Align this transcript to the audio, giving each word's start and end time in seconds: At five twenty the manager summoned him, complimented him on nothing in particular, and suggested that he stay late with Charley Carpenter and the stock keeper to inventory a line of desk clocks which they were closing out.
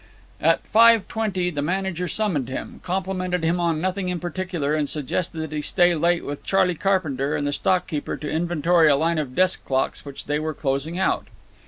At 0.41 0.65
five 0.65 1.07
twenty 1.07 1.51
the 1.51 1.61
manager 1.61 2.07
summoned 2.07 2.49
him, 2.49 2.79
complimented 2.83 3.43
him 3.43 3.59
on 3.59 3.79
nothing 3.79 4.09
in 4.09 4.19
particular, 4.19 4.73
and 4.73 4.89
suggested 4.89 5.37
that 5.41 5.51
he 5.51 5.61
stay 5.61 5.93
late 5.93 6.25
with 6.25 6.43
Charley 6.43 6.73
Carpenter 6.73 7.35
and 7.35 7.45
the 7.45 7.53
stock 7.53 7.85
keeper 7.85 8.17
to 8.17 8.27
inventory 8.27 8.89
a 8.89 8.95
line 8.95 9.19
of 9.19 9.35
desk 9.35 9.63
clocks 9.63 10.03
which 10.03 10.25
they 10.25 10.39
were 10.39 10.55
closing 10.55 10.97
out. 10.97 11.27